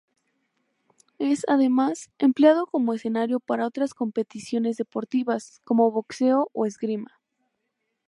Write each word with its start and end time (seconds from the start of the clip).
Es, 1.19 1.43
además, 1.47 2.09
empleado 2.17 2.65
como 2.65 2.95
escenario 2.95 3.39
para 3.39 3.67
otras 3.67 3.93
competiciones 3.93 4.77
deportivas, 4.77 5.61
como 5.63 5.91
boxeo 5.91 6.49
o 6.53 6.65
esgrima. 6.65 7.21